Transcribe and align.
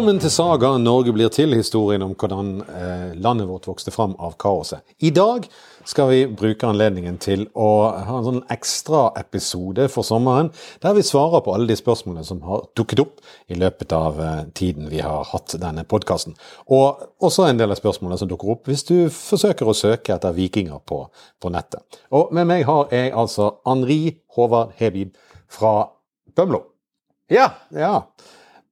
Velkommen 0.00 0.22
til 0.22 0.32
Saga 0.32 0.68
Norge 0.80 1.12
blir 1.12 1.28
til, 1.28 1.50
historien 1.52 2.00
om 2.00 2.14
hvordan 2.16 2.62
eh, 2.64 3.10
landet 3.20 3.44
vårt 3.50 3.66
vokste 3.68 3.92
fram 3.92 4.14
av 4.16 4.38
kaoset. 4.40 4.80
I 5.04 5.10
dag 5.12 5.44
skal 5.84 6.08
vi 6.08 6.20
bruke 6.24 6.64
anledningen 6.64 7.18
til 7.20 7.42
å 7.52 7.66
ha 8.06 8.14
en 8.16 8.24
sånn 8.24 8.38
ekstraepisode 8.48 9.90
for 9.92 10.08
sommeren, 10.08 10.48
der 10.80 10.96
vi 10.96 11.04
svarer 11.04 11.44
på 11.44 11.52
alle 11.52 11.68
de 11.68 11.76
spørsmålene 11.76 12.24
som 12.24 12.40
har 12.48 12.64
dukket 12.80 13.04
opp 13.04 13.20
i 13.52 13.60
løpet 13.60 13.92
av 13.92 14.24
eh, 14.24 14.40
tiden 14.56 14.88
vi 14.88 15.04
har 15.04 15.28
hatt 15.34 15.58
denne 15.60 15.84
podkasten. 15.84 16.38
Og 16.72 17.04
også 17.20 17.50
en 17.50 17.60
del 17.60 17.76
av 17.76 17.82
spørsmålene 17.84 18.24
som 18.24 18.32
dukker 18.32 18.56
opp 18.56 18.72
hvis 18.72 18.88
du 18.88 18.96
forsøker 19.12 19.68
å 19.68 19.76
søke 19.76 20.16
etter 20.16 20.32
vikinger 20.32 20.80
på, 20.80 21.04
på 21.12 21.52
nettet. 21.52 22.00
Og 22.08 22.32
med 22.32 22.48
meg 22.48 22.64
har 22.72 22.88
jeg 22.88 23.12
altså 23.12 23.52
Henri 23.68 24.16
Håvard 24.32 24.72
Hebib 24.80 25.12
fra 25.44 25.90
Bømlo. 26.32 26.70
Ja. 27.28 27.50
Ja. 27.76 27.98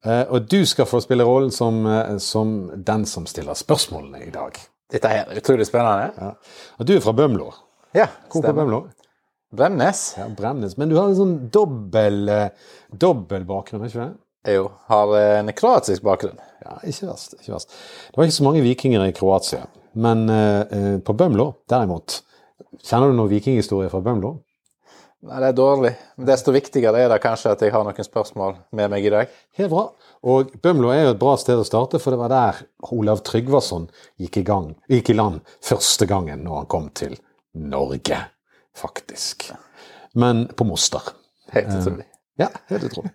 Eh, 0.06 0.24
og 0.30 0.46
du 0.50 0.62
skal 0.66 0.86
få 0.86 1.00
spille 1.02 1.26
rollen 1.26 1.50
som, 1.50 1.86
eh, 1.86 2.18
som 2.22 2.70
den 2.84 3.06
som 3.06 3.26
stiller 3.26 3.54
spørsmålene 3.58 4.26
i 4.26 4.30
dag. 4.30 4.58
Dette 4.90 5.08
er 5.08 5.32
utrolig 5.36 5.66
spennende. 5.66 6.12
Ja. 6.16 6.30
Og 6.78 6.86
du 6.86 6.94
er 6.96 7.00
fra 7.04 7.12
Bømlo. 7.12 7.50
Ja, 7.94 8.06
Hvor 8.30 8.42
på 8.42 8.52
Bømlo? 8.54 8.86
Bremnes. 9.56 10.14
Ja, 10.18 10.28
Bremnes. 10.28 10.76
Men 10.78 10.88
du 10.88 10.96
har 10.96 11.08
en 11.08 11.16
sånn 11.16 11.36
dobbel, 11.50 12.28
eh, 12.28 12.48
dobbel 12.92 13.44
bakgrunn, 13.44 13.84
ikke 13.84 14.06
det? 14.06 14.16
Jeg 14.46 14.64
har 14.88 15.14
en 15.18 15.52
kroatisk 15.52 16.02
bakgrunn. 16.02 16.38
Ja, 16.64 16.78
ikke 16.84 17.08
verst. 17.10 17.34
ikke 17.40 17.52
verst. 17.52 17.68
Det 17.68 18.16
var 18.16 18.24
ikke 18.24 18.38
så 18.38 18.44
mange 18.44 18.62
vikinger 18.62 19.04
i 19.04 19.12
Kroatia. 19.12 19.66
Men 19.94 20.28
eh, 20.30 20.98
på 21.00 21.16
Bømlo, 21.16 21.54
derimot 21.68 22.22
Kjenner 22.84 23.10
du 23.10 23.16
noen 23.16 23.30
vikinghistorie 23.30 23.90
fra 23.90 24.00
Bømlo? 24.00 24.36
Nei, 25.26 25.38
det 25.42 25.48
er 25.48 25.54
dårlig. 25.58 25.90
Men 26.16 26.28
desto 26.28 26.52
viktigere 26.54 27.00
er 27.02 27.08
det 27.10 27.18
kanskje 27.24 27.50
at 27.50 27.62
jeg 27.64 27.72
har 27.74 27.82
noen 27.86 28.06
spørsmål 28.06 28.52
med 28.78 28.92
meg 28.92 29.06
i 29.08 29.10
dag. 29.10 29.32
Helt 29.58 29.72
bra. 29.72 29.88
Og 30.30 30.52
Bømlo 30.62 30.92
er 30.94 31.02
jo 31.02 31.14
et 31.14 31.20
bra 31.20 31.32
sted 31.40 31.58
å 31.58 31.66
starte, 31.66 31.98
for 32.02 32.14
det 32.14 32.20
var 32.20 32.30
der 32.30 32.60
Olav 32.94 33.24
Tryggvason 33.26 33.88
gikk 34.22 34.38
i, 34.40 34.44
gang, 34.46 34.68
gikk 34.90 35.10
i 35.10 35.16
land 35.18 35.40
første 35.64 36.06
gangen 36.10 36.44
når 36.46 36.60
han 36.60 36.70
kom 36.70 36.86
til 36.94 37.16
Norge, 37.58 38.20
faktisk. 38.78 39.48
Men 40.18 40.46
på 40.54 40.66
Moster. 40.68 41.10
Helt 41.54 41.74
utrolig. 41.74 42.06
Ja, 42.38 42.52
helt 42.70 42.86
utrolig. 42.86 43.10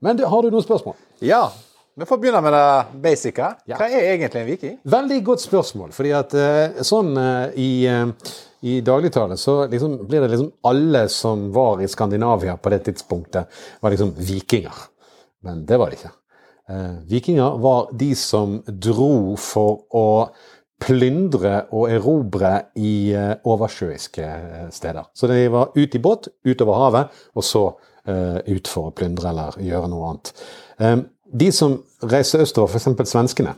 Men 0.00 0.24
har 0.24 0.42
du 0.42 0.48
noen 0.48 0.64
spørsmål? 0.64 0.96
Ja, 1.20 1.50
vi 1.94 2.06
får 2.06 2.18
begynne 2.18 2.40
med 2.40 2.52
det 2.52 3.00
basice. 3.04 3.48
Ja. 3.68 3.76
Hva 3.76 3.88
er 3.88 4.14
egentlig 4.14 4.40
en 4.40 4.48
viking? 4.48 4.78
Veldig 4.94 5.18
godt 5.24 5.42
spørsmål. 5.44 5.92
fordi 5.92 6.14
at 6.16 6.32
eh, 6.34 6.80
sånn 6.88 7.12
eh, 7.20 7.58
i, 7.60 7.70
eh, 7.86 8.32
i 8.64 8.78
dagligtale 8.80 9.36
så 9.36 9.66
liksom 9.68 9.98
blir 10.08 10.24
det 10.24 10.30
liksom 10.32 10.52
alle 10.70 11.04
som 11.12 11.50
var 11.52 11.82
i 11.82 11.90
Skandinavia 11.90 12.56
på 12.56 12.72
det 12.72 12.84
tidspunktet, 12.88 13.60
var 13.80 13.92
liksom 13.92 14.14
vikinger. 14.16 14.88
Men 15.44 15.66
det 15.66 15.76
var 15.76 15.90
det 15.90 16.00
ikke. 16.00 16.16
Vikinger 17.10 17.56
var 17.60 17.88
de 17.98 18.12
som 18.16 18.60
dro 18.64 19.34
for 19.36 19.82
å 19.92 20.06
plyndre 20.80 21.66
og 21.74 21.90
erobre 21.90 22.52
i 22.78 23.10
oversjøiske 23.44 24.28
steder. 24.72 25.10
Så 25.12 25.26
de 25.28 25.40
var 25.52 25.74
ut 25.74 25.96
i 25.98 26.00
båt, 26.00 26.30
utover 26.46 26.78
havet, 26.78 27.18
og 27.34 27.44
så 27.44 27.64
ut 28.06 28.70
for 28.70 28.88
å 28.88 28.94
plyndre 28.94 29.34
eller 29.34 29.58
gjøre 29.58 29.90
noe 29.90 30.12
annet. 30.12 31.10
Eh, 31.32 31.38
de 31.38 31.52
som 31.52 31.78
reiste 32.02 32.38
østover, 32.42 32.68
f.eks. 32.68 33.10
svenskene, 33.10 33.56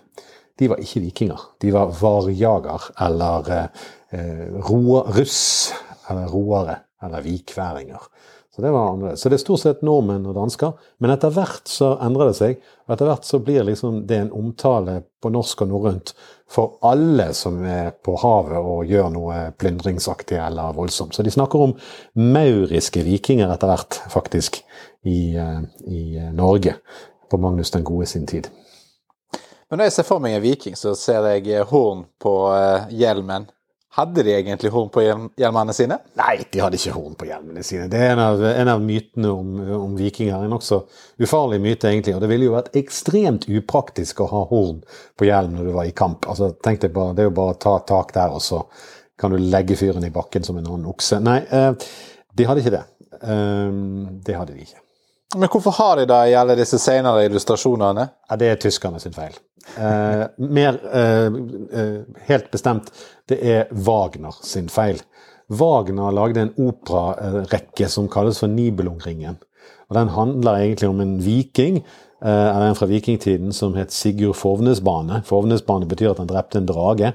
de 0.59 0.69
var 0.71 0.83
ikke 0.83 1.03
vikinger. 1.03 1.41
De 1.61 1.73
var 1.75 1.95
varjager 1.99 2.91
eller 3.03 3.51
eh, 3.55 4.47
roer, 4.69 5.11
russ, 5.17 5.73
eller 6.11 6.29
roere, 6.31 6.77
eller 7.03 7.25
vikværinger. 7.25 8.11
Så 8.55 8.63
det 8.63 8.71
var 8.71 8.93
annerledes. 8.93 9.21
Så 9.21 9.29
det 9.29 9.35
er 9.35 9.43
stort 9.43 9.61
sett 9.65 9.81
nordmenn 9.83 10.29
og 10.31 10.37
dansker. 10.37 10.77
Men 11.03 11.11
etter 11.11 11.33
hvert 11.35 11.67
så 11.67 11.97
endrer 12.05 12.31
det 12.31 12.37
seg. 12.39 12.61
Og 12.87 12.95
etter 12.95 13.09
hvert 13.09 13.27
så 13.27 13.41
blir 13.43 13.67
liksom 13.67 14.05
det 14.07 14.21
en 14.23 14.31
omtale 14.31 15.01
på 15.19 15.33
norsk 15.35 15.65
og 15.65 15.73
norrønt 15.73 16.13
for 16.55 16.77
alle 16.87 17.33
som 17.35 17.57
er 17.67 17.91
på 18.05 18.15
havet 18.23 18.61
og 18.61 18.87
gjør 18.87 19.09
noe 19.11 19.41
plyndringsaktig 19.59 20.39
eller 20.39 20.77
voldsomt. 20.77 21.17
Så 21.17 21.27
de 21.27 21.33
snakker 21.35 21.65
om 21.67 21.75
mauriske 22.15 23.03
vikinger 23.03 23.51
etter 23.51 23.73
hvert, 23.73 23.99
faktisk, 24.13 24.61
i, 25.03 25.35
eh, 25.35 25.61
i 25.91 26.05
Norge. 26.37 26.77
På 27.31 27.41
Magnus 27.41 27.73
den 27.75 27.85
gode 27.87 28.07
sin 28.11 28.27
tid. 28.27 28.51
Men 29.71 29.81
når 29.81 29.89
jeg 29.89 29.97
ser 29.97 30.07
for 30.07 30.23
meg 30.23 30.37
en 30.37 30.45
viking, 30.45 30.77
så 30.79 30.93
ser 30.99 31.25
jeg 31.33 31.65
horn 31.71 32.05
på 32.23 32.35
eh, 32.55 32.91
hjelmen. 33.01 33.49
Hadde 33.95 34.25
de 34.27 34.33
egentlig 34.35 34.73
horn 34.75 34.89
på 34.91 35.05
hjelmene 35.05 35.75
sine? 35.75 36.01
Nei, 36.19 36.41
de 36.51 36.61
hadde 36.63 36.79
ikke 36.81 36.97
horn 36.97 37.15
på 37.19 37.29
hjelmene 37.29 37.63
sine. 37.63 37.87
Det 37.91 38.01
er 38.03 38.17
en 38.17 38.23
av, 38.25 38.43
en 38.49 38.71
av 38.73 38.83
mytene 38.83 39.31
om, 39.31 39.53
om 39.77 39.93
vikinger. 39.95 40.43
En 40.43 40.51
nokså 40.51 40.81
ufarlig 41.23 41.61
myte, 41.63 41.93
egentlig. 41.93 42.17
Og 42.17 42.25
det 42.25 42.31
ville 42.33 42.49
jo 42.49 42.57
vært 42.57 42.75
ekstremt 42.81 43.47
upraktisk 43.47 44.25
å 44.25 44.29
ha 44.33 44.43
horn 44.51 44.83
på 45.15 45.29
hjelm 45.29 45.55
når 45.55 45.71
du 45.71 45.75
var 45.77 45.87
i 45.87 45.95
kamp. 45.95 46.27
Altså, 46.27 46.51
tenk 46.67 46.83
deg 46.83 46.95
bare, 46.97 47.15
Det 47.15 47.23
er 47.23 47.31
jo 47.31 47.37
bare 47.39 47.55
å 47.55 47.61
ta 47.67 47.77
tak 47.87 48.11
der, 48.17 48.35
og 48.35 48.43
så 48.43 48.65
kan 49.21 49.31
du 49.31 49.39
legge 49.39 49.79
fyren 49.79 50.07
i 50.07 50.15
bakken 50.15 50.43
som 50.43 50.59
en 50.59 50.67
annen 50.67 50.91
okse. 50.91 51.23
Nei, 51.23 51.39
eh, 51.47 51.71
de 52.35 52.49
hadde 52.51 52.65
ikke 52.65 52.75
det. 52.75 52.87
Eh, 53.21 53.79
det 54.27 54.41
hadde 54.41 54.57
de 54.57 54.67
ikke. 54.67 54.84
Men 55.35 55.51
hvorfor 55.51 55.75
har 55.79 55.97
de 55.97 56.07
det 56.11 56.21
i 56.31 56.37
alle 56.39 56.57
disse 56.59 56.79
senere 56.79 57.25
illustrasjonene? 57.29 58.07
Ja, 58.31 58.39
det 58.39 58.51
er 58.51 58.61
tyskerne 58.63 59.01
sin 59.03 59.15
feil. 59.17 59.35
Eh, 59.81 60.25
mer 60.37 60.79
eh, 60.93 61.39
eh, 61.81 62.01
helt 62.29 62.51
bestemt, 62.53 62.91
det 63.31 63.41
er 63.41 63.73
Wagner 63.87 64.37
sin 64.45 64.69
feil. 64.73 65.01
Wagner 65.49 66.15
lagde 66.15 66.45
en 66.45 66.53
operarekke 66.69 67.89
som 67.91 68.09
kalles 68.13 68.41
for 68.41 68.53
Nibelungringen. 68.53 69.41
Og 69.89 69.97
Den 69.99 70.13
handler 70.15 70.61
egentlig 70.61 70.89
om 70.89 71.01
en 71.01 71.17
viking, 71.23 71.83
eh, 72.23 72.29
eller 72.29 72.69
en 72.69 72.79
fra 72.79 72.89
vikingtiden, 72.89 73.53
som 73.53 73.75
het 73.75 73.93
Sigurd 73.93 74.37
Fovnesbane. 74.37 75.23
Fovnesbane 75.25 75.89
betyr 75.89 76.13
at 76.13 76.23
han 76.23 76.31
drepte 76.31 76.61
en 76.61 76.69
drage. 76.69 77.15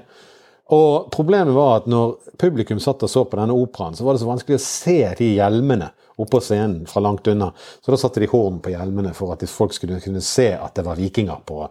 Og 0.70 1.10
Problemet 1.10 1.54
var 1.54 1.80
at 1.80 1.88
når 1.90 2.14
publikum 2.38 2.78
satt 2.78 3.02
og 3.02 3.10
så 3.10 3.24
på 3.26 3.40
denne 3.40 3.56
operaen, 3.56 3.96
så 3.96 4.04
var 4.04 4.14
det 4.14 4.22
så 4.22 4.30
vanskelig 4.30 4.60
å 4.60 4.66
se 4.66 5.00
de 5.18 5.32
hjelmene 5.34 5.90
oppå 6.22 6.40
scenen 6.44 6.86
fra 6.90 7.02
langt 7.04 7.28
unna. 7.30 7.50
Så 7.84 7.92
da 7.92 7.98
satte 8.00 8.22
de 8.22 8.30
horn 8.30 8.58
på 8.64 8.72
hjelmene 8.74 9.12
for 9.16 9.34
at 9.34 9.44
folk 9.50 9.74
skulle 9.76 10.00
kunne 10.04 10.22
se 10.24 10.50
at 10.56 10.74
det 10.78 10.86
var 10.86 11.00
vikinger 11.00 11.44
på, 11.46 11.62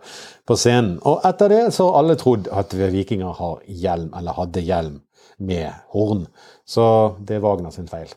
på 0.45 0.57
scenen. 0.59 0.97
Og 1.07 1.25
etter 1.27 1.53
det 1.53 1.61
så 1.75 1.89
har 1.89 1.99
alle 2.01 2.17
trodd 2.19 2.49
at 2.51 2.73
vikinger 2.73 3.35
har 3.41 3.59
hjelm, 3.65 4.13
eller 4.17 4.37
hadde 4.39 4.65
hjelm 4.65 4.97
med 5.39 5.71
horn. 5.93 6.25
Så 6.65 6.85
det 7.19 7.39
er 7.39 7.45
Wagner 7.45 7.71
sin 7.75 7.87
feil. 7.89 8.11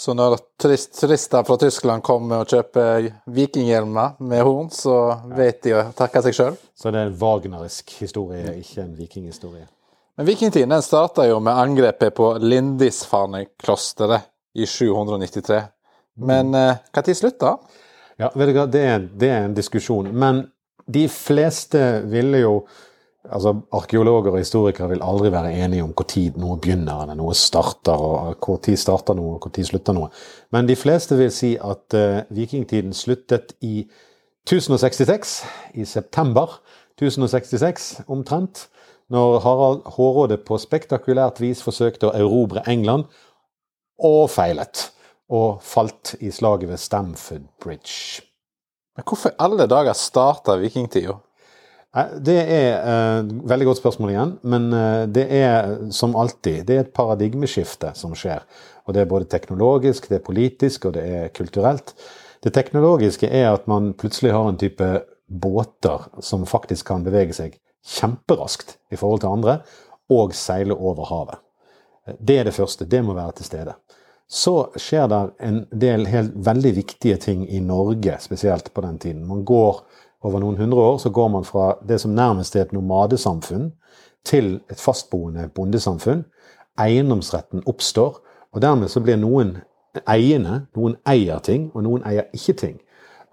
Så 0.00 0.14
når 0.14 0.38
turist, 0.62 0.94
turister 1.00 1.42
fra 1.44 1.56
Tyskland 1.60 2.02
kommer 2.06 2.44
og 2.44 2.52
kjøper 2.52 3.10
vikinghjelmer 3.34 4.14
med 4.22 4.44
horn, 4.46 4.70
så 4.72 4.94
vet 5.36 5.58
de 5.66 5.74
å 5.76 5.82
takke 5.98 6.22
seg 6.24 6.36
sjøl? 6.36 6.56
Så 6.78 6.92
det 6.92 7.02
er 7.02 7.10
en 7.10 7.18
wagnerisk 7.20 7.92
historie, 7.98 8.54
ikke 8.62 8.84
en 8.84 8.94
vikinghistorie. 8.96 9.66
Men 10.16 10.28
vikingtiden 10.30 10.72
den 10.72 10.86
starta 10.86 11.26
jo 11.28 11.36
med 11.42 11.58
angrepet 11.58 12.14
på 12.16 12.30
Lindisfarne-klosteret 12.40 14.29
i 14.54 14.66
793. 14.66 15.60
Men 16.20 16.54
når 16.54 16.80
hva 16.92 17.04
tid 17.06 17.16
slutta? 17.18 17.56
Ja, 18.20 18.28
vet 18.34 18.50
du 18.50 18.56
hva, 18.58 18.66
det 18.68 18.84
er, 18.84 19.04
det 19.16 19.28
er 19.32 19.44
en 19.46 19.56
diskusjon. 19.56 20.10
Men 20.12 20.44
de 20.90 21.06
fleste 21.08 22.02
ville 22.10 22.42
jo 22.42 22.54
altså 23.30 23.52
Arkeologer 23.76 24.32
og 24.32 24.40
historikere 24.40 24.88
vil 24.94 25.02
aldri 25.04 25.30
være 25.32 25.52
enige 25.64 25.84
om 25.84 25.92
når 25.92 26.40
noe 26.40 26.58
begynner 26.60 27.02
eller 27.04 27.18
noe 27.18 27.34
starter, 27.36 28.00
og 28.00 28.64
når 28.64 28.76
starter 28.80 29.16
noe 29.16 29.36
og 29.36 29.48
når 29.48 29.66
slutter 29.68 29.96
noe. 29.96 30.08
Men 30.52 30.68
de 30.68 30.76
fleste 30.76 31.16
vil 31.16 31.32
si 31.32 31.54
at 31.56 31.96
uh, 31.96 32.22
vikingtiden 32.32 32.94
sluttet 32.96 33.54
i 33.60 33.84
1066, 34.48 35.44
i 35.74 35.84
september 35.84 36.60
1066 36.96 38.02
omtrent, 38.08 38.68
når 39.10 39.40
Harald 39.42 39.82
Hårråde 39.96 40.38
på 40.46 40.56
spektakulært 40.58 41.40
vis 41.42 41.62
forsøkte 41.62 42.08
å 42.08 42.14
erobre 42.16 42.62
England, 42.70 43.08
og 44.06 44.30
feilet. 44.32 44.88
Og 45.30 45.60
falt 45.62 46.16
i 46.20 46.32
slaget 46.34 46.70
ved 46.72 46.80
Stamford 46.82 47.46
Bridge. 47.62 48.22
Men 48.96 49.06
hvorfor 49.06 49.36
alle 49.38 49.68
dager 49.70 49.94
starta 49.94 50.56
vikingtida? 50.58 51.14
Det 52.22 52.36
er 52.38 52.66
et 52.78 53.26
uh, 53.26 53.30
veldig 53.50 53.66
godt 53.66 53.80
spørsmål 53.80 54.10
igjen, 54.12 54.32
men 54.46 54.66
uh, 54.70 55.06
det 55.10 55.24
er 55.34 55.72
som 55.94 56.14
alltid 56.18 56.62
det 56.68 56.76
er 56.76 56.84
et 56.84 56.92
paradigmeskifte 56.94 57.90
som 57.98 58.14
skjer. 58.14 58.44
Og 58.86 58.94
Det 58.94 59.02
er 59.02 59.10
både 59.10 59.26
teknologisk, 59.30 60.08
det 60.08 60.20
er 60.20 60.26
politisk 60.26 60.86
og 60.86 60.94
det 60.94 61.02
er 61.02 61.32
kulturelt. 61.34 61.94
Det 62.42 62.54
teknologiske 62.54 63.26
er 63.26 63.50
at 63.52 63.66
man 63.68 63.92
plutselig 63.98 64.32
har 64.32 64.48
en 64.48 64.58
type 64.58 64.86
båter 65.30 66.06
som 66.22 66.46
faktisk 66.46 66.86
kan 66.86 67.04
bevege 67.06 67.34
seg 67.34 67.58
kjemperaskt 67.86 68.76
i 68.92 68.98
forhold 68.98 69.22
til 69.22 69.34
andre, 69.34 69.60
og 70.10 70.34
seile 70.34 70.74
over 70.74 71.06
havet. 71.10 71.42
Det 72.06 72.38
er 72.38 72.44
det 72.44 72.54
første. 72.54 72.84
Det 72.84 73.04
må 73.04 73.14
være 73.14 73.32
til 73.38 73.50
stede. 73.50 73.74
Så 74.30 74.70
skjer 74.78 75.08
det 75.10 75.20
en 75.42 75.64
del 75.74 76.06
helt 76.06 76.36
veldig 76.46 76.74
viktige 76.76 77.16
ting 77.16 77.42
i 77.50 77.58
Norge, 77.60 78.16
spesielt 78.20 78.70
på 78.74 78.80
den 78.80 78.98
tiden. 78.98 79.26
Man 79.26 79.44
går 79.44 79.82
over 80.22 80.40
noen 80.40 80.58
hundre 80.60 80.80
år 80.80 80.98
så 80.98 81.10
går 81.10 81.28
man 81.28 81.44
fra 81.44 81.74
det 81.88 82.00
som 82.00 82.14
nærmest 82.14 82.56
er 82.56 82.66
et 82.66 82.74
nomadesamfunn, 82.76 83.72
til 84.24 84.58
et 84.68 84.80
fastboende 84.80 85.46
bondesamfunn. 85.54 86.26
Eiendomsretten 86.80 87.62
oppstår, 87.66 88.18
og 88.52 88.62
dermed 88.62 88.92
så 88.92 89.00
blir 89.00 89.16
noen 89.16 89.56
eiende, 90.04 90.66
noen 90.76 90.98
eier 91.08 91.40
ting, 91.44 91.70
og 91.74 91.86
noen 91.86 92.04
eier 92.06 92.28
ikke 92.36 92.56
ting. 92.60 92.76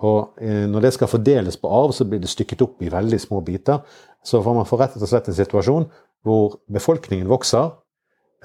Og 0.07 0.37
eh, 0.41 0.63
når 0.69 0.85
det 0.85 0.93
skal 0.95 1.11
fordeles 1.11 1.57
på 1.59 1.69
arv, 1.73 1.91
så 1.91 2.05
blir 2.07 2.21
det 2.23 2.31
stykket 2.31 2.63
opp 2.63 2.81
i 2.85 2.91
veldig 2.93 3.19
små 3.19 3.41
biter. 3.43 3.81
Så 4.23 4.41
får 4.45 4.55
man 4.55 4.69
får 4.69 4.83
rett 4.83 4.97
og 5.01 5.09
slett 5.09 5.27
en 5.27 5.37
situasjon 5.37 5.89
hvor 6.25 6.59
befolkningen 6.71 7.27
vokser. 7.29 7.73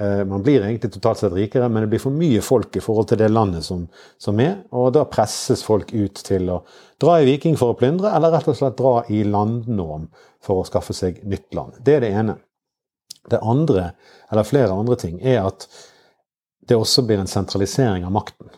Eh, 0.00 0.24
man 0.24 0.42
blir 0.42 0.62
egentlig 0.62 0.92
totalt 0.92 1.18
sett 1.18 1.32
rikere, 1.32 1.68
men 1.68 1.82
det 1.84 1.90
blir 1.92 2.00
for 2.00 2.14
mye 2.16 2.40
folk 2.44 2.76
i 2.76 2.80
forhold 2.80 3.10
til 3.10 3.20
det 3.20 3.28
landet 3.28 3.64
som, 3.66 3.84
som 4.18 4.40
er. 4.40 4.62
Og 4.72 4.92
da 4.96 5.04
presses 5.08 5.64
folk 5.66 5.92
ut 5.92 6.22
til 6.24 6.48
å 6.50 6.62
dra 7.02 7.18
i 7.20 7.26
Viking 7.28 7.58
for 7.60 7.74
å 7.74 7.78
plyndre, 7.78 8.14
eller 8.16 8.32
rett 8.32 8.48
og 8.48 8.56
slett 8.56 8.78
dra 8.80 8.94
i 9.12 9.22
landnorm 9.28 10.08
for 10.42 10.62
å 10.62 10.66
skaffe 10.68 10.96
seg 10.96 11.20
nytt 11.28 11.52
land. 11.56 11.76
Det 11.84 11.98
er 11.98 12.06
det 12.06 12.12
ene. 12.16 12.38
Det 13.30 13.38
andre, 13.38 13.92
eller 14.32 14.48
flere 14.48 14.74
andre 14.74 14.96
ting, 14.98 15.20
er 15.20 15.44
at 15.44 15.68
det 16.66 16.78
også 16.78 17.04
blir 17.06 17.20
en 17.20 17.30
sentralisering 17.30 18.06
av 18.06 18.14
makten. 18.14 18.48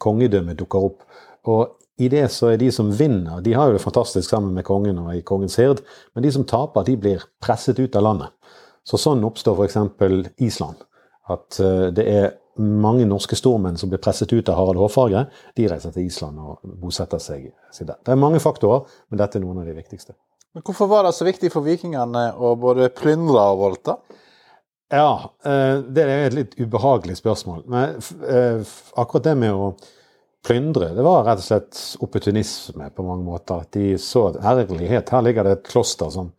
Kongedømmet 0.00 0.58
dukker 0.58 0.90
opp. 0.90 1.06
Og 1.48 1.76
i 2.00 2.08
det 2.08 2.26
så 2.32 2.50
er 2.50 2.60
de 2.60 2.70
som 2.72 2.90
vinner, 2.96 3.42
de 3.44 3.54
har 3.54 3.68
jo 3.68 3.76
det 3.76 3.84
fantastisk 3.84 4.28
sammen 4.28 4.54
med 4.56 4.64
kongen 4.66 4.98
og 5.02 5.12
i 5.14 5.24
kongens 5.24 5.58
hird, 5.60 5.82
men 6.16 6.24
de 6.24 6.32
som 6.32 6.46
taper, 6.48 6.86
de 6.88 6.96
blir 6.96 7.24
presset 7.44 7.78
ut 7.78 7.96
av 7.96 8.06
landet. 8.06 8.32
Så 8.86 8.98
sånn 9.00 9.24
oppstår 9.26 9.58
f.eks. 9.60 9.76
Island. 10.40 10.86
At 11.30 11.60
eh, 11.62 11.88
det 11.94 12.06
er 12.08 12.30
mange 12.60 13.06
norske 13.08 13.36
stormenn 13.38 13.78
som 13.80 13.90
blir 13.90 14.00
presset 14.02 14.32
ut 14.32 14.48
av 14.50 14.58
Harald 14.58 14.80
Hårfagre. 14.80 15.26
De 15.56 15.68
reiser 15.70 15.94
til 15.94 16.08
Island 16.08 16.40
og 16.42 16.64
bosetter 16.82 17.22
seg 17.22 17.50
der. 17.78 17.96
Det 17.96 18.12
er 18.12 18.20
mange 18.20 18.40
faktorer, 18.42 18.88
men 19.08 19.20
dette 19.20 19.38
er 19.38 19.44
noen 19.44 19.62
av 19.62 19.70
de 19.70 19.76
viktigste. 19.76 20.16
Men 20.54 20.64
Hvorfor 20.66 20.90
var 20.90 21.06
det 21.06 21.14
så 21.14 21.26
viktig 21.28 21.52
for 21.52 21.62
vikingene 21.62 22.32
å 22.34 22.56
både 22.58 22.90
plyndre 22.96 23.44
og 23.52 23.62
voldta? 23.62 23.96
Ja, 24.90 25.30
eh, 25.46 25.78
det 25.86 26.02
er 26.02 26.26
et 26.26 26.36
litt 26.36 26.58
ubehagelig 26.58 27.20
spørsmål. 27.20 27.62
Men 27.70 28.00
eh, 28.26 28.76
akkurat 28.98 29.28
det 29.28 29.36
med 29.38 29.54
å 29.54 29.70
plyndre, 30.46 30.90
det 30.96 31.04
var 31.04 31.22
rett 31.28 31.42
og 31.42 31.46
slett 31.46 31.78
opportunisme 32.02 32.88
på 32.96 33.06
mange 33.06 33.22
måter. 33.28 33.62
At 33.62 33.76
de 33.76 33.94
så 34.02 34.26
herlighet, 34.42 35.12
her 35.14 35.22
ligger 35.22 35.46
det 35.46 35.58
et 35.58 35.70
kloster 35.70 36.10
som 36.10 36.32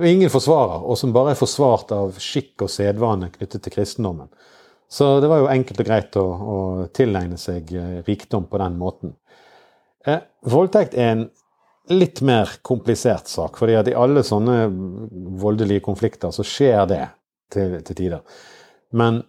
ingen 0.00 0.30
forsvarer, 0.32 0.84
og 0.86 0.98
som 0.98 1.12
bare 1.14 1.34
er 1.34 1.38
forsvart 1.38 1.92
av 1.94 2.16
skikk 2.22 2.64
og 2.64 2.72
sedvane 2.72 3.30
knyttet 3.34 3.64
til 3.64 3.74
kristendommen. 3.74 4.30
Så 4.92 5.20
det 5.24 5.28
var 5.30 5.40
jo 5.40 5.50
enkelt 5.52 5.80
og 5.80 5.88
greit 5.88 6.16
å, 6.20 6.24
å 6.24 6.56
tilegne 6.92 7.38
seg 7.40 7.70
eh, 7.72 8.00
rikdom 8.04 8.44
på 8.50 8.60
den 8.60 8.74
måten. 8.80 9.14
Eh, 10.04 10.20
voldtekt 10.52 10.96
er 10.98 11.14
en 11.14 11.22
litt 11.92 12.20
mer 12.24 12.50
komplisert 12.62 13.30
sak, 13.30 13.56
fordi 13.60 13.76
at 13.78 13.88
i 13.88 13.96
alle 13.96 14.22
sånne 14.26 14.66
voldelige 15.40 15.84
konflikter 15.84 16.34
så 16.34 16.44
skjer 16.46 16.84
det 16.90 17.04
til, 17.52 17.78
til 17.86 17.98
tider. 17.98 18.42
Men 18.96 19.22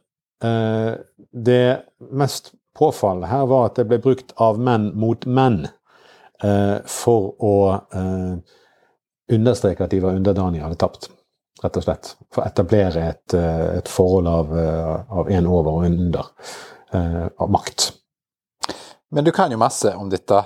eh, 0.44 1.00
det 1.32 1.66
mest 2.12 2.52
påfallende 2.78 3.32
her 3.32 3.48
var 3.50 3.70
at 3.70 3.80
det 3.80 3.88
ble 3.90 4.02
brukt 4.04 4.34
av 4.42 4.60
menn 4.62 4.92
mot 5.00 5.26
menn 5.26 5.64
eh, 6.44 6.78
for 6.90 7.34
å 7.40 7.56
eh, 7.94 8.60
understreke 9.32 9.86
at 9.86 9.92
de 9.94 10.02
var 10.04 10.18
underdanige, 10.18 10.64
hadde 10.64 10.80
tapt. 10.82 11.10
Rett 11.64 11.78
og 11.80 11.86
slett. 11.86 12.14
For 12.34 12.44
å 12.44 12.48
etablere 12.50 13.08
et, 13.10 13.34
eh, 13.38 13.78
et 13.78 13.90
forhold 13.90 14.28
av, 14.28 14.56
eh, 14.60 15.18
av 15.20 15.30
en 15.32 15.48
over 15.48 15.72
og 15.72 15.86
en 15.86 16.00
under. 16.00 16.32
Eh, 16.92 17.28
av 17.40 17.50
makt. 17.50 17.92
Men 19.12 19.24
du 19.24 19.32
kan 19.32 19.52
jo 19.52 19.58
masse 19.58 19.96
om 19.96 20.10
dette. 20.10 20.44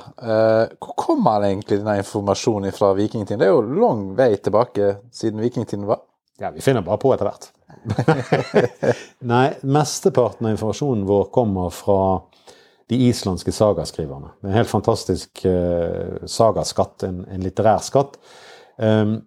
hvor 0.79 0.95
kommer 0.95 1.41
egentlig 1.41 1.79
denne 1.79 1.97
informasjonen 1.97 2.73
fra 2.73 2.93
vikingtiden? 2.93 3.39
Det 3.39 3.47
er 3.47 3.53
jo 3.53 3.61
lang 3.61 4.15
vei 4.15 4.35
tilbake 4.35 4.97
siden 5.11 5.39
vikingtiden 5.39 5.85
var? 5.85 6.01
Ja, 6.37 6.51
vi 6.51 6.61
finner 6.61 6.81
bare 6.81 6.97
på 6.97 7.13
etter 7.13 7.25
hvert. 7.25 7.47
Nei, 9.19 9.55
mesteparten 9.63 10.45
av 10.45 10.51
informasjonen 10.51 11.05
vår 11.05 11.31
kommer 11.33 11.71
fra 11.73 12.21
de 12.87 12.99
islandske 13.07 13.51
sagaskriverne. 13.51 14.35
Det 14.39 14.47
er 14.47 14.53
en 14.53 14.59
helt 14.61 14.71
fantastisk 14.71 15.41
uh, 15.45 16.21
sagaskatt, 16.29 17.03
en, 17.07 17.23
en, 17.27 17.43
litterær 17.43 17.81
skatt, 17.83 18.19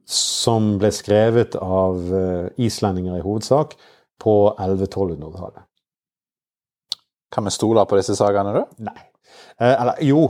som 0.07 0.67
ble 0.79 0.93
skrevet 0.95 1.57
av 1.59 1.97
uh, 2.15 2.47
islendinger 2.63 3.17
i 3.19 3.23
hovedsak 3.25 3.73
på 4.23 4.35
1100-1200-tallet. 4.53 5.65
Kan 7.35 7.49
vi 7.49 7.51
stole 7.55 7.83
på 7.91 7.99
disse 7.99 8.15
sagaene, 8.15 8.53
da? 8.55 8.63
Nei. 8.91 9.01
Eh, 9.61 9.75
eller 9.75 9.99
jo, 10.07 10.23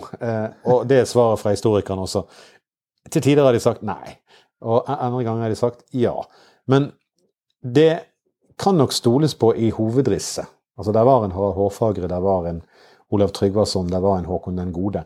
og 0.69 0.87
det 0.89 1.03
er 1.03 1.09
svaret 1.09 1.41
fra 1.41 1.53
historikerne 1.55 2.05
også. 2.05 2.23
Til 3.13 3.25
tider 3.25 3.45
har 3.45 3.57
de 3.57 3.63
sagt 3.63 3.85
nei, 3.87 4.17
og 4.61 4.89
andre 4.89 5.23
ganger 5.25 5.47
har 5.47 5.53
de 5.53 5.59
sagt 5.59 5.85
ja. 5.97 6.15
Men 6.69 6.91
det 7.61 7.93
kan 8.61 8.77
nok 8.77 8.93
stoles 8.93 9.35
på 9.35 9.55
i 9.57 9.71
hovedrisset. 9.73 10.49
Altså, 10.79 10.93
Der 10.93 11.05
var 11.05 11.25
en 11.25 11.31
Hårfagre, 11.33 12.09
der 12.09 12.21
var 12.21 12.47
en 12.47 12.63
Olav 13.11 13.29
Tryggvason, 13.29 13.89
der 13.89 14.01
var 14.01 14.19
en 14.19 14.25
Håkon 14.25 14.59
den 14.59 14.73
gode. 14.73 15.05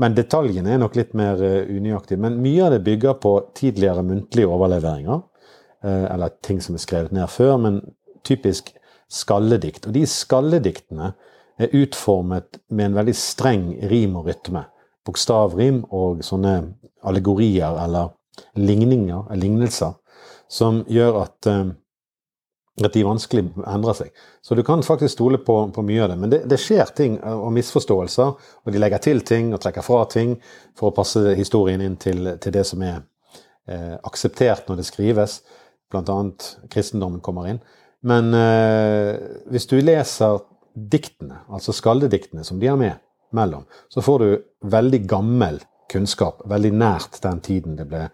Men 0.00 0.16
detaljene 0.16 0.74
er 0.74 0.80
nok 0.82 0.96
litt 0.98 1.12
mer 1.16 1.38
uh, 1.38 1.68
unøyaktige. 1.70 2.20
Men 2.22 2.40
mye 2.42 2.64
av 2.66 2.74
det 2.74 2.82
bygger 2.86 3.18
på 3.22 3.34
tidligere 3.54 4.02
muntlige 4.06 4.50
overleveringer. 4.50 5.22
Uh, 5.84 6.06
eller 6.10 6.34
ting 6.44 6.62
som 6.64 6.74
er 6.74 6.82
skrevet 6.82 7.14
ned 7.14 7.30
før, 7.30 7.56
men 7.62 7.80
typisk 8.26 8.72
skalledikt. 9.12 9.86
Og 9.86 9.94
de 9.94 10.04
skallediktene 10.08 11.12
er 11.60 11.76
utformet 11.78 12.58
med 12.74 12.90
en 12.90 12.98
veldig 12.98 13.14
streng 13.18 13.68
rim 13.90 14.16
og 14.18 14.30
rytme. 14.30 14.64
Bokstavrim 15.06 15.84
og 15.92 16.24
sånne 16.24 16.56
allegorier 17.04 17.76
eller 17.84 18.14
ligninger, 18.58 19.28
lignelser, 19.38 19.94
som 20.50 20.82
gjør 20.90 21.20
at 21.22 21.50
uh, 21.50 21.74
at 22.82 22.94
de 22.94 23.04
vanskelig 23.06 23.44
endrer 23.70 23.94
seg. 23.94 24.22
Så 24.42 24.56
du 24.58 24.64
kan 24.66 24.82
faktisk 24.82 25.14
stole 25.14 25.38
på, 25.38 25.56
på 25.70 25.82
mye 25.86 26.02
av 26.02 26.10
det. 26.10 26.16
Men 26.18 26.32
det, 26.32 26.40
det, 26.50 26.58
skjer 26.58 26.90
ting 26.96 27.20
og 27.22 27.52
misforståelser, 27.54 28.32
og 28.64 28.74
de 28.74 28.80
legger 28.82 29.02
til 29.04 29.22
ting 29.26 29.52
og 29.54 29.62
trekker 29.62 29.86
fra 29.86 30.00
ting 30.10 30.34
for 30.78 30.90
å 30.90 30.96
passe 30.96 31.36
historien 31.38 31.84
inn 31.84 31.94
til, 32.02 32.32
til 32.42 32.56
det 32.56 32.64
som 32.66 32.82
er 32.82 32.98
eh, 33.70 33.94
akseptert 34.02 34.66
når 34.68 34.82
det 34.82 34.88
skrives. 34.90 35.38
Blant 35.92 36.10
annet 36.10 36.48
kristendommen 36.72 37.22
kommer 37.22 37.52
inn. 37.52 37.62
Men 38.04 38.34
eh, 38.34 39.14
hvis 39.54 39.70
du 39.70 39.78
leser 39.78 40.42
diktene, 40.74 41.44
altså 41.46 41.72
skaldediktene 41.76 42.42
som 42.44 42.58
de 42.58 42.72
har 42.72 42.80
med 42.80 42.98
mellom, 43.34 43.68
så 43.88 44.02
får 44.02 44.18
du 44.24 44.28
veldig 44.74 45.04
gammel 45.06 45.62
kunnskap, 45.92 46.42
veldig 46.50 46.72
nært 46.74 47.22
den 47.22 47.38
tiden 47.44 47.78
det, 47.78 47.86
ble, 47.86 48.08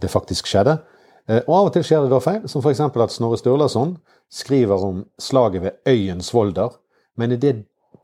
det 0.00 0.08
faktisk 0.08 0.48
skjedde. 0.48 0.78
Eh, 1.28 1.42
og 1.46 1.54
av 1.58 1.70
og 1.70 1.72
til 1.74 1.86
skjer 1.86 2.04
det 2.04 2.12
da 2.12 2.20
feil, 2.22 2.44
som 2.50 2.62
f.eks. 2.62 2.82
at 2.86 3.14
Snorre 3.14 3.38
Sturlason 3.40 3.96
skriver 4.32 4.84
om 4.86 5.04
slaget 5.22 5.64
ved 5.64 5.80
Øyen 5.88 6.22
Svolder, 6.22 6.78
men 7.16 7.32
i 7.32 7.40
det 7.40 7.56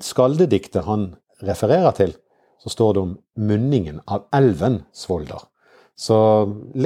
skaldediktet 0.02 0.86
han 0.88 1.12
refererer 1.42 1.94
til, 1.98 2.16
så 2.62 2.70
står 2.70 2.94
det 2.94 3.02
om 3.02 3.14
munningen 3.38 4.00
av 4.06 4.26
elven 4.34 4.82
Svolder. 4.94 5.46
Så 5.98 6.16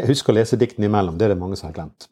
husk 0.08 0.28
å 0.28 0.34
lese 0.36 0.58
diktene 0.60 0.90
imellom, 0.90 1.16
det 1.16 1.28
er 1.28 1.34
det 1.34 1.40
mange 1.40 1.56
som 1.56 1.70
har 1.70 1.76
glemt. 1.76 2.08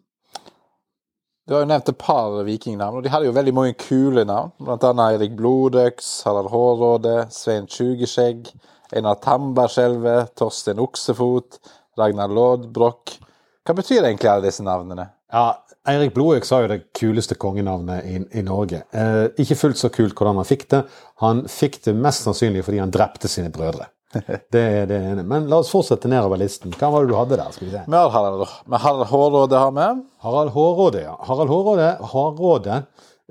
Du 1.44 1.52
har 1.52 1.60
jo 1.60 1.68
nevnt 1.68 1.90
et 1.90 2.00
par 2.00 2.38
vikingnavn, 2.46 2.96
og 2.96 3.04
de 3.04 3.10
hadde 3.12 3.26
jo 3.28 3.34
veldig 3.36 3.52
mange 3.52 3.74
kule 3.76 4.22
navn. 4.24 4.54
Blant 4.64 4.84
annet 4.88 5.18
Erik 5.18 5.34
Blodøks, 5.36 6.22
Harald 6.24 6.48
Hårråde, 6.48 7.26
Svein 7.34 7.66
Tjugeskjegg, 7.68 8.48
Einar 8.96 9.18
Tambarskjelvet, 9.20 10.32
Torstein 10.40 10.80
Oksefot, 10.80 11.58
Ragnar 12.00 12.32
Lodbrok. 12.32 13.18
Hva 13.64 13.72
betyr 13.78 14.04
egentlig 14.04 14.28
alle 14.28 14.44
disse 14.50 14.64
navnene? 14.64 15.06
Ja, 15.32 15.54
Eirik 15.88 16.12
Blodøk 16.14 16.44
sa 16.44 16.60
jo 16.62 16.68
det 16.68 16.82
kuleste 16.96 17.36
kongenavnet 17.40 18.04
i, 18.04 18.18
i 18.38 18.42
Norge. 18.44 18.82
Eh, 18.92 19.24
ikke 19.40 19.56
fullt 19.56 19.80
så 19.80 19.88
kult 19.92 20.12
hvordan 20.18 20.36
han 20.40 20.48
fikk 20.48 20.66
det. 20.74 20.82
Han 21.24 21.42
fikk 21.50 21.80
det 21.86 21.94
mest 21.96 22.26
sannsynlig 22.26 22.64
fordi 22.66 22.82
han 22.82 22.92
drepte 22.92 23.30
sine 23.32 23.52
brødre. 23.52 23.88
Det 24.54 24.60
er 24.62 24.84
det 24.86 24.98
ene. 25.00 25.24
Men 25.26 25.48
la 25.50 25.58
oss 25.58 25.72
fortsette 25.72 26.06
nedover 26.12 26.38
listen. 26.38 26.70
Hva 26.78 26.92
var 26.92 27.02
det 27.02 27.10
du 27.10 27.16
hadde 27.18 27.38
der? 27.40 27.54
skal 27.56 27.66
vi 27.66 27.72
se? 27.72 27.80
Med 27.90 27.98
har 27.98 28.12
Harald, 28.14 28.44
Harald 28.70 29.08
Hårråde 29.10 29.58
har 29.58 29.72
vi. 29.74 29.88
Harald 30.22 30.52
Hårråde, 30.54 31.00
ja. 31.02 31.16
Harald 31.26 31.50
Hårråde, 31.50 31.88
Hardråde 32.12 32.82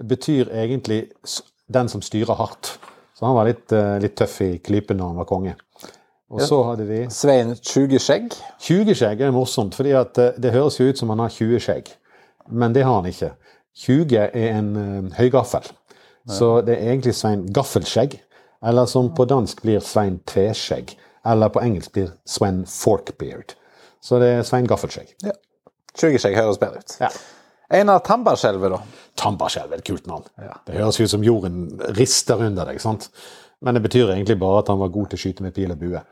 betyr 0.04 0.52
egentlig 0.52 1.06
den 1.72 1.90
som 1.94 2.04
styrer 2.04 2.36
hardt. 2.36 2.74
Så 3.16 3.30
han 3.30 3.38
var 3.38 3.48
litt, 3.48 3.72
eh, 3.72 3.96
litt 4.04 4.18
tøff 4.20 4.42
i 4.44 4.58
klypen 4.60 5.00
når 5.00 5.14
han 5.14 5.22
var 5.22 5.30
konge. 5.30 5.56
Og 6.34 6.42
så 6.50 6.60
hadde 6.66 6.88
vi 6.90 7.04
Svein 7.14 7.54
20 7.56 8.02
skjegg. 8.02 8.34
20 8.66 8.98
skjegg 8.98 9.22
er 9.22 9.34
morsomt, 9.36 9.76
fordi 9.78 9.94
eh, 9.94 10.24
det 10.42 10.54
høres 10.56 10.80
jo 10.80 10.90
ut 10.90 11.00
som 11.00 11.14
han 11.14 11.22
har 11.22 11.34
20 11.34 11.62
skjegg. 11.62 11.92
Men 12.50 12.74
det 12.76 12.86
har 12.88 13.00
han 13.00 13.10
ikke. 13.10 13.32
20 13.86 14.18
er 14.18 14.34
en 14.58 14.72
uh, 14.76 15.14
høygaffel. 15.18 15.70
Ja. 16.28 16.34
Så 16.38 16.50
det 16.66 16.76
er 16.78 16.92
egentlig 16.92 17.16
Svein 17.18 17.46
Gaffelskjegg. 17.54 18.18
Eller 18.64 18.90
som 18.90 19.12
på 19.16 19.26
dansk 19.30 19.62
blir 19.64 19.84
Svein 19.84 20.20
Tveskjegg. 20.30 20.96
Eller 21.26 21.54
på 21.54 21.62
engelsk 21.64 21.94
blir 21.96 22.12
Svein 22.26 22.64
Forkbeard. 22.70 23.56
Så 24.04 24.20
det 24.22 24.34
er 24.40 24.44
Svein 24.48 24.68
Gaffelskjegg. 24.70 25.16
Ja. 25.24 25.38
20 26.00 26.22
skjegg 26.22 26.38
høres 26.38 26.60
bedre 26.62 26.82
ut. 26.84 26.98
Ja. 27.02 27.12
Einar 27.74 28.04
Tambarskjelvet, 28.06 28.74
da? 28.74 29.08
Tambarskjelvet 29.18 29.82
et 29.82 29.88
kult 29.88 30.10
navn. 30.10 30.26
Ja. 30.42 30.58
Det 30.68 30.78
høres 30.78 31.00
ut 31.00 31.14
som 31.14 31.24
jorden 31.26 31.66
rister 31.98 32.42
under 32.44 32.70
deg. 32.70 32.82
sant? 32.82 33.10
Men 33.64 33.78
det 33.78 33.84
betyr 33.86 34.12
egentlig 34.12 34.38
bare 34.40 34.60
at 34.60 34.70
han 34.74 34.82
var 34.82 34.92
god 34.92 35.12
til 35.12 35.20
å 35.20 35.24
skyte 35.24 35.46
med 35.46 35.56
pil 35.56 35.72
og 35.72 35.80
bue. 35.80 36.04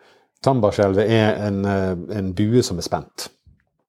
Tambarskjelvet 0.41 1.11
er 1.11 1.35
en, 1.47 1.65
eh, 1.65 2.17
en, 2.17 2.33
bue 2.33 2.63
som 2.63 2.79
er 2.79 2.87
spent. 2.87 3.27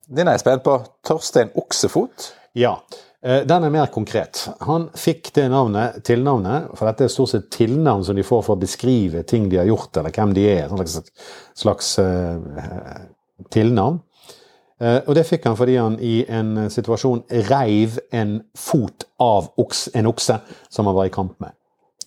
Den 0.09 0.29
er 0.29 0.37
jeg 0.37 0.45
spent 0.45 0.65
på. 0.67 0.77
Torstein 1.07 1.53
Oksefot? 1.57 2.33
Ja. 2.55 2.77
Eh, 3.23 3.47
Den 3.47 3.65
er 3.65 3.71
mer 3.71 3.87
konkret. 3.87 4.49
Han 4.61 4.91
fikk 4.95 5.33
det 5.33 5.49
navnet, 5.49 6.03
tilnavnet, 6.05 6.77
for 6.77 6.87
dette 6.87 7.05
er 7.05 7.09
stort 7.09 7.31
sett 7.31 7.51
tilnavn 7.51 8.05
som 8.05 8.17
de 8.17 8.23
får 8.23 8.43
for 8.43 8.57
å 8.57 8.61
beskrive 8.61 9.23
ting 9.23 9.49
de 9.49 9.57
har 9.57 9.71
gjort, 9.71 9.97
eller 9.97 10.11
hvem 10.11 10.35
de 10.35 10.49
er. 10.51 10.65
Et 10.67 10.89
slags, 10.89 11.13
slags 11.55 11.99
uh, 11.99 13.07
tilnavn. 13.51 14.03
Uh, 14.83 15.01
og 15.07 15.15
det 15.15 15.25
fikk 15.29 15.47
han 15.47 15.57
fordi 15.57 15.77
han 15.79 16.01
i 16.03 16.27
en 16.29 16.69
situasjon 16.69 17.23
reiv 17.49 18.01
en 18.11 18.41
fot 18.59 19.07
av 19.21 19.53
oks, 19.57 19.89
en 19.95 20.11
okse 20.11 20.41
som 20.69 20.91
han 20.91 20.99
var 20.99 21.07
i 21.07 21.15
kamp 21.15 21.39
med. 21.39 21.55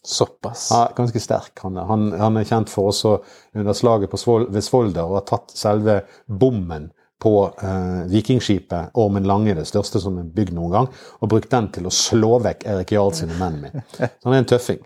Såpass. 0.06 0.68
Ja, 0.72 0.84
ganske 0.98 1.20
sterk. 1.24 1.60
Han, 1.64 1.78
er- 1.82 1.88
han, 1.90 2.04
han 2.20 2.38
er 2.38 2.46
kjent 2.46 2.70
for 2.70 2.92
også 2.92 3.16
under 3.58 3.74
slaget 3.78 4.12
på 4.12 4.20
Svol, 4.22 4.46
ved 4.54 4.64
Svolder 4.66 5.08
å 5.10 5.18
ha 5.18 5.24
tatt 5.26 5.54
selve 5.58 6.02
bommen 6.28 6.92
på 7.22 7.32
eh, 7.64 8.02
vikingskipet 8.12 8.92
Ormen 9.02 9.26
Lange, 9.26 9.56
det 9.58 9.64
største 9.70 10.02
som 10.04 10.18
er 10.22 10.28
bygd 10.36 10.54
noen 10.58 10.74
gang, 10.76 10.90
og 11.24 11.32
brukt 11.32 11.50
den 11.54 11.70
til 11.74 11.88
å 11.90 11.94
slå 11.96 12.36
vekk 12.44 12.66
Erik 12.74 12.92
Jarl 12.94 13.14
sine 13.18 13.38
menn 13.40 13.62
med. 13.64 13.78
Så 13.96 14.28
han 14.28 14.36
er 14.36 14.44
en 14.44 14.50
tøffing. 14.52 14.82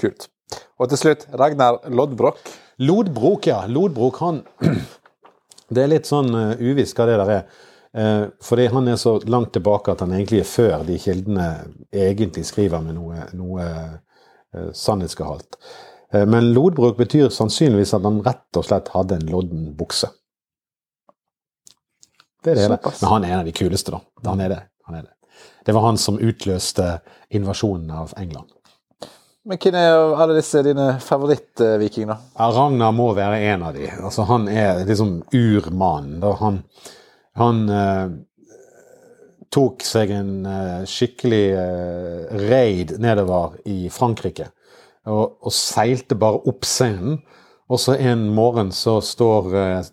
Kult. 0.00 0.26
Og 0.80 0.90
til 0.90 0.98
slutt, 1.00 1.28
Ragnar 1.38 1.82
Lodbrok. 1.92 2.40
Lodbrok, 2.82 3.46
ja. 3.52 3.60
Lodbrok, 3.70 4.18
han 4.24 4.40
Det 5.68 5.84
er 5.84 5.92
litt 5.92 6.08
sånn 6.10 6.32
uh, 6.34 6.56
uvisst 6.60 6.96
hva 6.98 7.06
det 7.08 7.20
der 7.20 7.30
er. 7.38 7.44
Eh, 7.94 8.24
fordi 8.42 8.64
han 8.72 8.88
er 8.90 8.96
så 8.98 9.12
langt 9.30 9.52
tilbake 9.54 9.92
at 9.94 10.00
han 10.02 10.12
egentlig 10.16 10.40
er 10.42 10.48
før 10.50 10.82
de 10.88 10.96
kildene 10.98 11.44
egentlig 11.94 12.42
skriver 12.48 12.82
med 12.82 12.96
noe, 12.98 13.28
noe 13.38 13.66
sannhetsgehalt. 14.72 15.58
Eh, 16.14 16.26
men 16.26 16.52
lodbruk 16.52 16.96
betyr 16.96 17.28
sannsynligvis 17.28 17.94
at 17.96 18.04
han 18.06 18.22
rett 18.24 18.60
og 18.60 18.66
slett 18.68 18.92
hadde 18.94 19.18
en 19.18 19.30
lodden 19.32 19.70
bukse. 19.78 20.10
Det 22.44 22.52
er 22.52 22.58
det 22.58 22.66
hele. 22.68 22.78
Men 23.00 23.10
han 23.10 23.24
er 23.24 23.32
en 23.32 23.42
av 23.42 23.48
de 23.48 23.56
kuleste, 23.56 23.94
da. 23.94 24.02
Han 24.28 24.42
er 24.44 24.52
det. 24.52 24.60
Han 24.84 24.98
er 24.98 25.06
det. 25.06 25.14
det 25.64 25.72
var 25.72 25.86
han 25.86 25.98
som 25.98 26.18
utløste 26.20 26.98
invasjonen 27.32 27.90
av 27.90 28.12
England. 28.20 28.52
Men 29.44 29.60
hvem 29.60 29.76
er 29.76 30.14
alle 30.20 30.36
disse 30.38 30.62
dine 30.64 30.86
favorittvikinger? 31.04 32.20
Ja, 32.36 32.46
Ragnar 32.52 32.92
må 32.96 33.10
være 33.16 33.42
en 33.52 33.64
av 33.68 33.74
de. 33.76 33.90
Altså, 33.92 34.24
han 34.28 34.46
er 34.48 34.84
liksom 34.88 35.18
urmannen. 35.32 36.22
Han, 36.40 36.62
han 37.36 37.64
eh, 37.68 38.14
tok 39.54 39.84
seg 39.86 40.10
en 40.14 40.34
eh, 40.50 40.82
skikkelig 40.88 41.44
eh, 41.60 42.42
raid 42.50 42.96
nedover 43.02 43.54
i 43.70 43.86
Frankrike. 43.92 44.50
Og, 45.06 45.38
og 45.44 45.54
seilte 45.54 46.18
bare 46.18 46.42
opp 46.50 46.66
scenen. 46.66 47.20
Og 47.72 47.80
så 47.80 47.94
en 47.96 48.26
morgen 48.36 48.72
så 48.76 48.98
står 49.04 49.54
eh, 49.56 49.90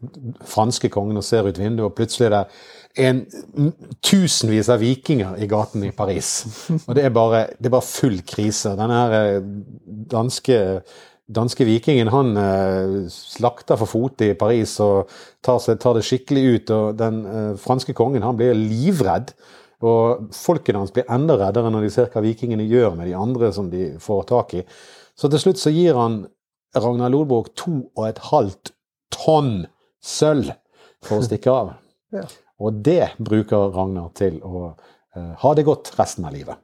franske 0.48 0.92
kongen 0.92 1.20
og 1.22 1.26
ser 1.26 1.48
ut 1.48 1.60
vinduet, 1.60 1.88
og 1.88 1.96
plutselig 1.96 2.28
er 2.28 2.34
det 2.36 2.46
en 3.00 3.22
tusenvis 4.04 4.68
av 4.74 4.82
vikinger 4.84 5.38
i 5.40 5.48
gaten 5.52 5.86
i 5.88 5.94
Paris. 5.96 6.42
Og 6.88 6.96
det 6.98 7.06
er 7.08 7.14
bare, 7.16 7.46
det 7.56 7.70
er 7.70 7.78
bare 7.78 7.88
full 7.88 8.20
krise. 8.28 8.76
Denne 8.80 9.00
her 9.00 9.16
eh, 9.20 9.48
danske, 10.12 10.60
danske 11.36 11.66
vikingen 11.68 12.12
han 12.12 12.36
eh, 12.40 12.98
slakter 13.12 13.80
for 13.80 13.90
fote 13.90 14.32
i 14.32 14.38
Paris 14.38 14.78
og 14.84 15.10
tar, 15.44 15.60
seg, 15.64 15.80
tar 15.82 15.98
det 15.98 16.06
skikkelig 16.08 16.44
ut. 16.56 16.74
Og 16.76 17.00
den 17.00 17.22
eh, 17.26 17.50
franske 17.62 17.96
kongen 17.98 18.26
han 18.26 18.38
blir 18.40 18.58
livredd. 18.58 19.34
Og 19.82 20.30
folkene 20.38 20.84
hans 20.84 20.94
blir 20.94 21.10
enda 21.10 21.40
reddere 21.40 21.72
når 21.74 21.88
de 21.88 21.94
ser 21.94 22.12
hva 22.14 22.22
vikingene 22.22 22.68
gjør 22.70 22.94
med 23.00 23.10
de 23.10 23.18
andre 23.18 23.50
som 23.56 23.72
de 23.72 23.96
får 24.02 24.28
tak 24.30 24.56
i. 24.60 24.66
Så 25.18 25.32
til 25.32 25.42
slutt 25.42 25.62
så 25.62 25.74
gir 25.74 25.98
han 25.98 26.24
Ragnar 26.78 27.12
Lodbrok 27.12 27.52
to 27.58 27.74
og 27.98 28.06
et 28.08 28.22
halvt 28.30 28.74
tonn 29.12 29.66
sølv 30.02 30.54
for 31.04 31.22
å 31.22 31.30
stikke 31.30 31.54
av. 31.54 31.78
Ja. 32.12 32.26
Og 32.60 32.82
det 32.84 33.14
bruker 33.24 33.70
Ragnar 33.72 34.10
til 34.20 34.42
å 34.44 34.74
eh, 35.16 35.30
ha 35.40 35.52
det 35.56 35.64
godt 35.64 35.94
resten 35.96 36.26
av 36.28 36.34
livet. 36.36 36.60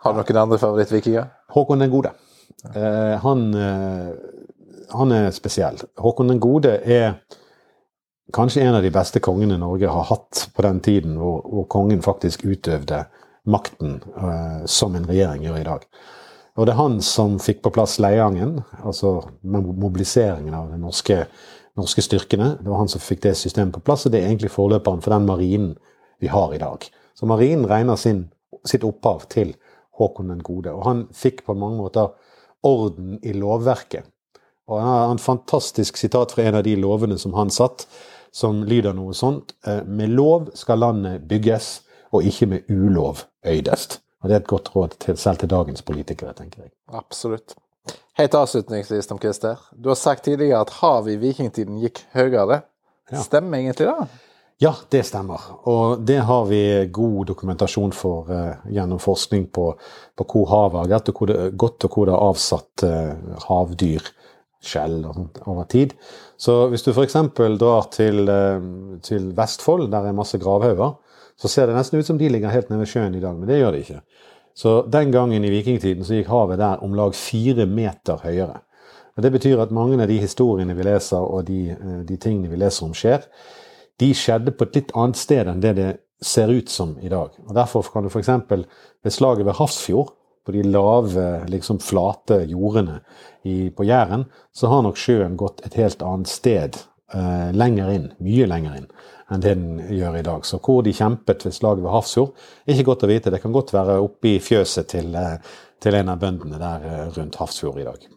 Har 0.00 0.14
du 0.14 0.22
noen 0.22 0.38
andre 0.40 0.58
favorittvikinger? 0.62 1.26
Håkon 1.52 1.84
den 1.84 1.92
gode. 1.92 2.14
Eh, 2.74 3.18
han, 3.22 3.54
eh, 3.54 4.12
han 4.90 5.12
er 5.12 5.30
spesiell. 5.36 5.78
Håkon 5.98 6.32
den 6.32 6.40
gode 6.42 6.78
er 6.84 7.20
kanskje 8.34 8.64
en 8.66 8.76
av 8.76 8.84
de 8.84 8.92
beste 8.92 9.22
kongene 9.24 9.58
Norge 9.60 9.88
har 9.88 10.08
hatt 10.10 10.48
på 10.54 10.64
den 10.66 10.80
tiden 10.84 11.16
hvor, 11.20 11.40
hvor 11.46 11.68
kongen 11.72 12.04
faktisk 12.04 12.44
utøvde 12.44 13.04
makten 13.48 14.00
eh, 14.16 14.64
som 14.66 14.96
en 14.96 15.08
regjering 15.08 15.46
gjør 15.46 15.60
i 15.60 15.68
dag. 15.68 15.86
Og 16.58 16.66
det 16.66 16.74
er 16.74 16.80
han 16.80 16.98
som 17.04 17.36
fikk 17.38 17.62
på 17.62 17.72
plass 17.76 18.00
Leiangen, 18.02 18.58
altså 18.82 19.20
mobiliseringen 19.46 20.56
av 20.58 20.72
de 20.72 20.80
norske, 20.82 21.20
norske 21.78 22.02
styrkene. 22.02 22.56
Det 22.58 22.66
var 22.66 22.82
han 22.82 22.90
som 22.90 23.02
fikk 23.02 23.22
det 23.28 23.36
systemet 23.38 23.76
på 23.76 23.84
plass, 23.86 24.08
og 24.08 24.12
det 24.12 24.24
er 24.24 24.32
egentlig 24.32 24.50
forløperen 24.50 25.04
for 25.04 25.14
den 25.14 25.28
marinen 25.28 25.76
vi 26.18 26.32
har 26.32 26.50
i 26.54 26.58
dag. 26.58 26.82
Så 27.14 27.30
marinen 27.30 27.68
regner 27.70 27.96
sin, 27.96 28.24
sitt 28.66 28.82
opphav 28.86 29.28
til 29.30 29.54
Håkon 29.98 30.32
den 30.32 30.42
gode. 30.42 30.74
Og 30.74 30.82
han 30.86 31.06
fikk 31.14 31.44
på 31.46 31.54
mange 31.58 31.78
måter 31.78 32.10
orden 32.62 33.18
i 33.22 33.32
lovverket. 33.32 34.04
Og 34.68 34.80
han 34.80 34.88
har 34.88 35.10
en 35.10 35.18
fantastisk 35.22 35.96
sitat 35.96 36.32
fra 36.32 36.42
en 36.48 36.58
av 36.60 36.64
de 36.66 36.74
lovene 36.76 37.18
som 37.18 37.32
han 37.34 37.50
satt, 37.50 37.86
som 38.32 38.62
lyder 38.68 38.92
noe 38.92 39.14
sånt. 39.16 39.54
eh, 39.66 39.82
Med 39.84 40.10
lov 40.10 40.50
skal 40.54 40.78
landet 40.78 41.28
bygges, 41.28 41.80
og 42.12 42.22
ikke 42.24 42.46
med 42.46 42.68
ulov 42.70 43.24
øydest. 43.46 44.00
Og 44.22 44.28
Det 44.28 44.34
er 44.34 44.40
et 44.40 44.46
godt 44.46 44.74
råd 44.76 44.98
til, 44.98 45.16
selv 45.16 45.38
til 45.38 45.48
dagens 45.48 45.82
politikere, 45.82 46.34
tenker 46.34 46.62
jeg. 46.62 46.70
Absolutt. 46.92 47.54
Helt 48.18 48.34
avslutningsvis, 48.34 49.06
Tom 49.06 49.18
Christer. 49.18 49.56
Du 49.82 49.88
har 49.88 49.94
sagt 49.96 50.24
tidligere 50.24 50.60
at 50.60 50.70
havet 50.70 51.12
i 51.12 51.16
vikingtiden 51.16 51.78
gikk 51.80 52.00
høyere. 52.14 52.62
Ja. 53.12 53.22
Stemmer 53.22 53.58
egentlig 53.58 53.86
det? 53.86 54.08
Ja, 54.60 54.72
det 54.90 55.04
stemmer. 55.06 55.40
Og 55.70 56.00
det 56.02 56.18
har 56.26 56.46
vi 56.48 56.60
god 56.90 57.28
dokumentasjon 57.30 57.92
for 57.94 58.30
eh, 58.34 58.64
gjennom 58.74 58.98
forskning 58.98 59.44
på, 59.54 59.68
på 60.18 60.24
hvor 60.32 60.48
havet 60.50 60.80
har 60.80 60.88
gått, 60.90 61.10
og 61.12 61.20
hvor 61.20 61.30
det, 61.30 61.36
godt 61.54 61.86
og 61.86 61.94
hvor 61.94 62.08
det 62.08 62.16
har 62.16 62.24
avsatt 62.32 62.84
eh, 62.88 63.36
havdyr, 63.44 64.08
skjell 64.58 64.96
og 65.06 65.14
sånt 65.14 65.38
over 65.46 65.68
tid. 65.70 65.94
Så 66.34 66.64
hvis 66.72 66.82
du 66.82 66.90
f.eks. 66.90 67.14
drar 67.60 67.86
til, 67.94 68.24
eh, 68.26 68.66
til 69.06 69.30
Vestfold, 69.38 69.86
der 69.92 70.10
er 70.10 70.18
masse 70.18 70.40
gravhauger, 70.42 70.96
så 71.38 71.52
ser 71.52 71.70
det 71.70 71.78
nesten 71.78 72.02
ut 72.02 72.10
som 72.10 72.18
de 72.18 72.32
ligger 72.34 72.50
helt 72.50 72.72
nede 72.72 72.82
ved 72.82 72.90
sjøen 72.90 73.14
i 73.14 73.22
dag, 73.22 73.38
men 73.38 73.46
det 73.46 73.60
gjør 73.60 73.76
de 73.76 73.84
ikke. 73.84 74.00
Så 74.58 74.74
den 74.90 75.14
gangen 75.14 75.46
i 75.46 75.52
vikingtiden 75.54 76.02
så 76.02 76.18
gikk 76.18 76.32
havet 76.34 76.58
der 76.58 76.82
om 76.82 76.98
lag 76.98 77.14
fire 77.14 77.68
meter 77.70 78.18
høyere. 78.26 78.58
Og 79.14 79.22
Det 79.22 79.32
betyr 79.38 79.62
at 79.62 79.70
mange 79.74 80.02
av 80.02 80.10
de 80.10 80.18
historiene 80.18 80.74
vi 80.74 80.90
leser, 80.90 81.22
og 81.22 81.46
de, 81.46 81.60
eh, 81.78 82.02
de 82.10 82.18
tingene 82.18 82.50
vi 82.50 82.58
leser 82.58 82.90
om 82.90 82.94
skjer, 82.94 83.22
de 83.98 84.12
skjedde 84.14 84.54
på 84.54 84.66
et 84.68 84.78
litt 84.78 84.94
annet 84.96 85.18
sted 85.18 85.50
enn 85.50 85.62
det 85.62 85.74
det 85.78 85.88
ser 86.24 86.50
ut 86.50 86.68
som 86.68 86.96
i 86.98 87.10
dag. 87.10 87.34
Og 87.46 87.54
Derfor 87.54 87.86
kan 87.92 88.06
du 88.06 88.10
f.eks. 88.10 88.30
ved 89.02 89.14
slaget 89.14 89.46
ved 89.46 89.58
Hafrsfjord, 89.58 90.14
på 90.48 90.52
de 90.52 90.62
lave, 90.64 91.44
liksom 91.52 91.76
flate 91.84 92.38
jordene 92.48 93.02
i, 93.44 93.68
på 93.70 93.84
Jæren, 93.84 94.24
så 94.52 94.70
har 94.72 94.80
nok 94.82 94.96
sjøen 94.96 95.36
gått 95.36 95.60
et 95.66 95.76
helt 95.76 96.00
annet 96.02 96.30
sted, 96.32 96.78
eh, 97.12 97.50
lenger 97.52 97.90
inn, 97.92 98.06
mye 98.24 98.46
lenger 98.48 98.78
inn, 98.78 98.86
enn 99.28 99.44
det 99.44 99.52
den 99.58 99.82
gjør 99.92 100.16
i 100.16 100.24
dag. 100.24 100.46
Så 100.48 100.56
hvor 100.64 100.80
de 100.86 100.94
kjempet 100.96 101.44
ved 101.44 101.52
slaget 101.52 101.84
ved 101.84 101.92
Hafrsfjord, 101.92 102.32
er 102.64 102.72
ikke 102.74 102.88
godt 102.88 103.04
å 103.04 103.10
vite. 103.12 103.34
Det 103.34 103.42
kan 103.42 103.52
godt 103.52 103.74
være 103.76 103.98
oppe 104.00 104.30
i 104.32 104.38
fjøset 104.40 104.88
til, 104.94 105.12
eh, 105.20 105.36
til 105.84 106.00
en 106.00 106.14
av 106.14 106.24
bøndene 106.24 106.62
der 106.64 106.88
eh, 106.88 107.04
rundt 107.18 107.36
Hafrsfjord 107.42 107.82
i 107.82 107.86
dag. 107.90 108.08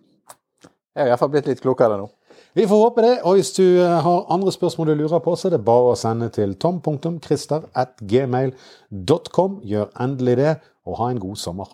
Jeg 0.96 1.04
har 1.04 1.12
iallfall 1.12 1.36
blitt 1.36 1.52
litt 1.52 1.64
klokere 1.64 2.00
nå. 2.00 2.08
Vi 2.54 2.68
får 2.68 2.84
håpe 2.84 3.02
det. 3.02 3.20
Og 3.24 3.34
hvis 3.34 3.52
du 3.56 3.64
eh, 3.64 4.04
har 4.04 4.34
andre 4.34 4.52
spørsmål 4.52 4.88
du 4.88 4.96
lurer 4.96 5.20
på, 5.20 5.36
så 5.36 5.48
er 5.48 5.52
det 5.56 5.66
bare 5.66 5.92
å 5.94 6.00
sende 6.00 6.30
til 6.36 6.56
tom.christer.gmail.com. 6.60 9.60
Gjør 9.64 9.86
endelig 10.04 10.38
det, 10.42 10.56
og 10.86 10.98
ha 11.00 11.10
en 11.12 11.24
god 11.24 11.38
sommer. 11.40 11.68